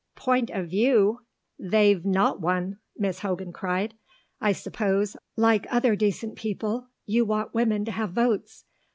[0.15, 1.19] "Point of view!
[1.59, 3.93] They've not one," Miss Hogan cried.
[4.41, 8.65] "I suppose, like other decent people, you want women to have votes!